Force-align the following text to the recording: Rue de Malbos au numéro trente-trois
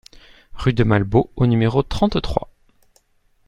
Rue 0.55 0.73
de 0.73 0.83
Malbos 0.83 1.31
au 1.35 1.45
numéro 1.45 1.83
trente-trois 1.83 2.51